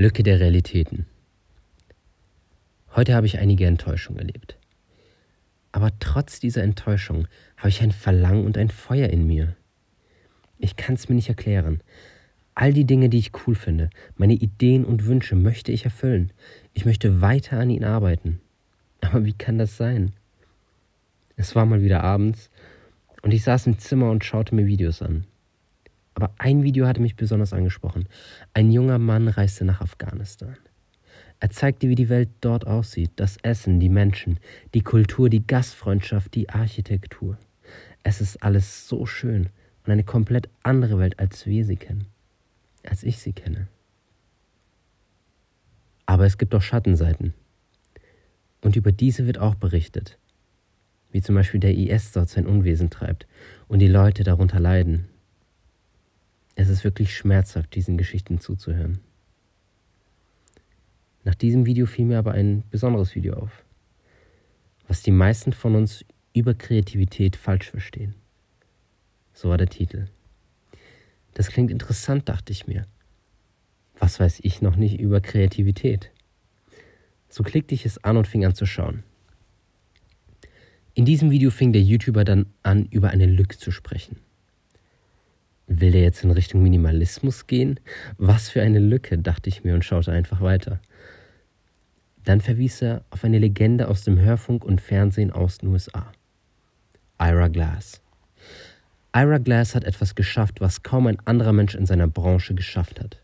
[0.00, 1.06] Lücke der Realitäten.
[2.94, 4.56] Heute habe ich einige Enttäuschungen erlebt.
[5.72, 9.56] Aber trotz dieser Enttäuschung habe ich ein Verlangen und ein Feuer in mir.
[10.60, 11.82] Ich kann es mir nicht erklären.
[12.54, 16.32] All die Dinge, die ich cool finde, meine Ideen und Wünsche möchte ich erfüllen.
[16.74, 18.40] Ich möchte weiter an ihnen arbeiten.
[19.00, 20.12] Aber wie kann das sein?
[21.34, 22.50] Es war mal wieder abends
[23.22, 25.26] und ich saß im Zimmer und schaute mir Videos an.
[26.18, 28.08] Aber ein Video hatte mich besonders angesprochen.
[28.52, 30.56] Ein junger Mann reiste nach Afghanistan.
[31.38, 34.40] Er zeigte, wie die Welt dort aussieht, das Essen, die Menschen,
[34.74, 37.38] die Kultur, die Gastfreundschaft, die Architektur.
[38.02, 39.50] Es ist alles so schön
[39.86, 42.08] und eine komplett andere Welt, als wir sie kennen,
[42.82, 43.68] als ich sie kenne.
[46.04, 47.32] Aber es gibt auch Schattenseiten.
[48.60, 50.18] Und über diese wird auch berichtet.
[51.12, 53.28] Wie zum Beispiel der IS dort sein Unwesen treibt
[53.68, 55.06] und die Leute darunter leiden,
[56.58, 58.98] es ist wirklich schmerzhaft, diesen Geschichten zuzuhören.
[61.22, 63.64] Nach diesem Video fiel mir aber ein besonderes Video auf,
[64.88, 68.16] was die meisten von uns über Kreativität falsch verstehen.
[69.34, 70.08] So war der Titel.
[71.34, 72.86] Das klingt interessant, dachte ich mir.
[73.96, 76.10] Was weiß ich noch nicht über Kreativität?
[77.28, 79.04] So klickte ich es an und fing an zu schauen.
[80.94, 84.16] In diesem Video fing der YouTuber dann an, über eine Lücke zu sprechen.
[85.68, 87.78] Will der jetzt in Richtung Minimalismus gehen?
[88.16, 90.80] Was für eine Lücke, dachte ich mir und schaute einfach weiter.
[92.24, 96.10] Dann verwies er auf eine Legende aus dem Hörfunk und Fernsehen aus den USA.
[97.20, 98.00] Ira Glass.
[99.14, 103.20] Ira Glass hat etwas geschafft, was kaum ein anderer Mensch in seiner Branche geschafft hat.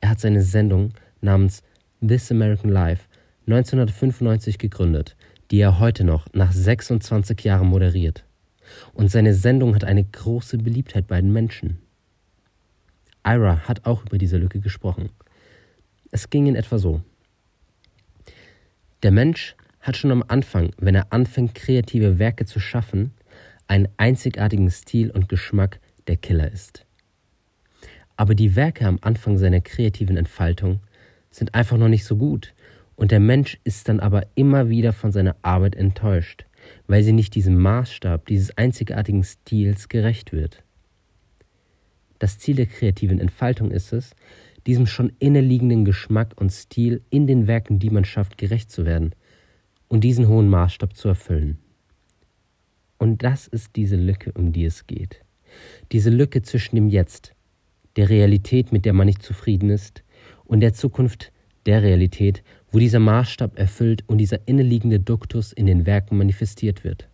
[0.00, 1.62] Er hat seine Sendung namens
[2.06, 3.04] This American Life
[3.46, 5.14] 1995 gegründet,
[5.50, 8.25] die er heute noch nach 26 Jahren moderiert
[8.94, 11.78] und seine Sendung hat eine große Beliebtheit bei den Menschen.
[13.24, 15.10] Ira hat auch über diese Lücke gesprochen.
[16.10, 17.02] Es ging in etwa so.
[19.02, 23.12] Der Mensch hat schon am Anfang, wenn er anfängt, kreative Werke zu schaffen,
[23.68, 26.86] einen einzigartigen Stil und Geschmack, der Killer ist.
[28.16, 30.80] Aber die Werke am Anfang seiner kreativen Entfaltung
[31.30, 32.54] sind einfach noch nicht so gut
[32.94, 36.46] und der Mensch ist dann aber immer wieder von seiner Arbeit enttäuscht
[36.86, 40.62] weil sie nicht diesem Maßstab dieses einzigartigen Stils gerecht wird.
[42.18, 44.12] Das Ziel der kreativen Entfaltung ist es,
[44.66, 49.14] diesem schon inneliegenden Geschmack und Stil in den Werken, die man schafft, gerecht zu werden
[49.88, 51.58] und diesen hohen Maßstab zu erfüllen.
[52.98, 55.22] Und das ist diese Lücke, um die es geht.
[55.92, 57.34] Diese Lücke zwischen dem Jetzt,
[57.96, 60.02] der Realität, mit der man nicht zufrieden ist,
[60.44, 61.32] und der Zukunft,
[61.66, 67.08] der Realität, wo dieser Maßstab erfüllt und dieser inneliegende Duktus in den Werken manifestiert wird.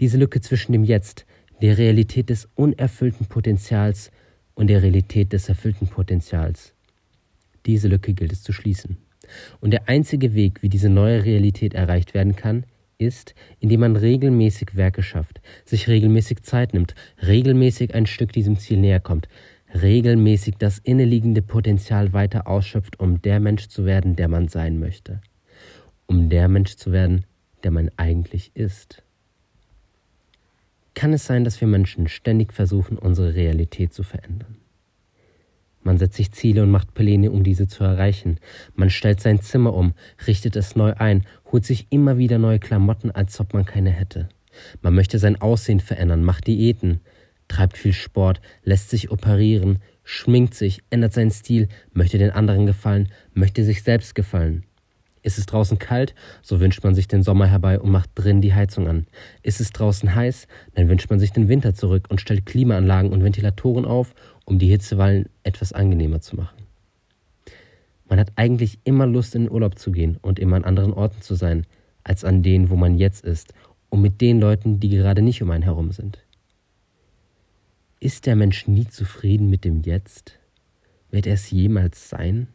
[0.00, 1.26] Diese Lücke zwischen dem Jetzt,
[1.62, 4.10] der Realität des unerfüllten Potenzials
[4.54, 6.74] und der Realität des erfüllten Potenzials.
[7.64, 8.98] Diese Lücke gilt es zu schließen.
[9.60, 12.64] Und der einzige Weg, wie diese neue Realität erreicht werden kann,
[12.98, 18.78] ist, indem man regelmäßig Werke schafft, sich regelmäßig Zeit nimmt, regelmäßig ein Stück diesem Ziel
[18.78, 19.28] näher kommt,
[19.74, 25.20] regelmäßig das inneliegende Potenzial weiter ausschöpft, um der Mensch zu werden, der man sein möchte.
[26.06, 27.24] Um der Mensch zu werden,
[27.62, 29.02] der man eigentlich ist.
[30.94, 34.56] Kann es sein, dass wir Menschen ständig versuchen, unsere Realität zu verändern?
[35.82, 38.40] Man setzt sich Ziele und macht Pläne, um diese zu erreichen.
[38.74, 39.94] Man stellt sein Zimmer um,
[40.26, 44.28] richtet es neu ein, holt sich immer wieder neue Klamotten, als ob man keine hätte.
[44.80, 47.00] Man möchte sein Aussehen verändern, macht Diäten,
[47.48, 53.08] treibt viel Sport, lässt sich operieren, schminkt sich, ändert seinen Stil, möchte den anderen gefallen,
[53.34, 54.64] möchte sich selbst gefallen.
[55.22, 58.54] Ist es draußen kalt, so wünscht man sich den Sommer herbei und macht drin die
[58.54, 59.06] Heizung an.
[59.42, 63.24] Ist es draußen heiß, dann wünscht man sich den Winter zurück und stellt Klimaanlagen und
[63.24, 64.14] Ventilatoren auf,
[64.44, 66.66] um die Hitzewallen etwas angenehmer zu machen.
[68.08, 71.20] Man hat eigentlich immer Lust, in den Urlaub zu gehen und immer an anderen Orten
[71.22, 71.66] zu sein,
[72.04, 73.52] als an denen, wo man jetzt ist,
[73.88, 76.18] und mit den Leuten, die gerade nicht um einen herum sind.
[78.06, 80.38] Ist der Mensch nie zufrieden mit dem Jetzt?
[81.10, 82.46] Wird er es jemals sein?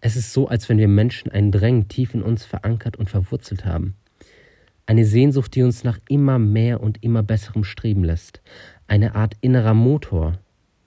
[0.00, 3.64] Es ist so, als wenn wir Menschen ein Drängen tief in uns verankert und verwurzelt
[3.64, 3.94] haben.
[4.84, 8.42] Eine Sehnsucht, die uns nach immer mehr und immer besserem streben lässt.
[8.88, 10.40] Eine Art innerer Motor,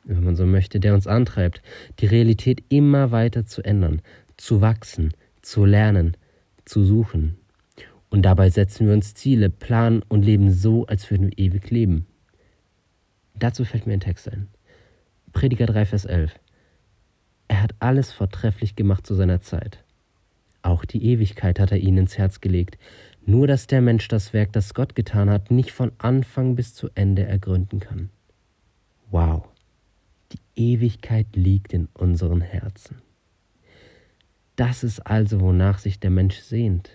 [0.04, 1.62] wenn man so möchte, der uns antreibt,
[2.00, 4.02] die Realität immer weiter zu ändern,
[4.36, 6.18] zu wachsen, zu lernen,
[6.66, 7.38] zu suchen.
[8.10, 12.06] Und dabei setzen wir uns Ziele, planen und leben so, als würden wir ewig leben.
[13.40, 14.48] Dazu fällt mir ein Text ein.
[15.32, 16.34] Prediger 3, Vers 11.
[17.48, 19.84] Er hat alles vortrefflich gemacht zu seiner Zeit.
[20.62, 22.78] Auch die Ewigkeit hat er ihnen ins Herz gelegt,
[23.26, 26.90] nur dass der Mensch das Werk, das Gott getan hat, nicht von Anfang bis zu
[26.96, 28.10] Ende ergründen kann.
[29.10, 29.48] Wow.
[30.32, 33.02] Die Ewigkeit liegt in unseren Herzen.
[34.56, 36.92] Das ist also, wonach sich der Mensch sehnt.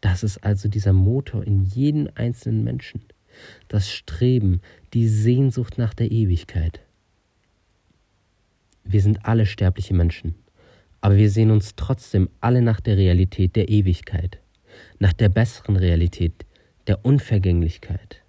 [0.00, 3.02] Das ist also dieser Motor in jedem einzelnen Menschen.
[3.68, 4.60] Das Streben,
[4.92, 6.80] die Sehnsucht nach der Ewigkeit.
[8.84, 10.34] Wir sind alle sterbliche Menschen,
[11.00, 14.40] aber wir sehen uns trotzdem alle nach der Realität der Ewigkeit,
[14.98, 16.44] nach der besseren Realität,
[16.88, 18.22] der Unvergänglichkeit.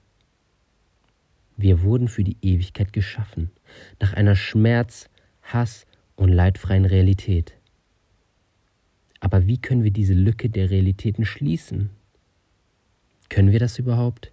[1.58, 3.52] Wir wurden für die Ewigkeit geschaffen,
[4.00, 5.10] nach einer Schmerz,
[5.42, 5.86] Hass
[6.16, 7.54] und leidfreien Realität.
[9.20, 11.90] Aber wie können wir diese Lücke der Realitäten schließen?
[13.30, 14.32] Können wir das überhaupt?